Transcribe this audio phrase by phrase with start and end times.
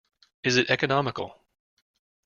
[0.43, 1.43] Is it economical?